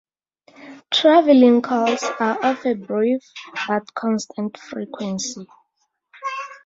Traveling 0.89 1.61
calls 1.61 2.03
are 2.19 2.43
of 2.43 2.65
a 2.65 2.73
brief 2.73 3.21
but 3.67 3.93
constant 3.93 4.57
frequency. 4.59 5.45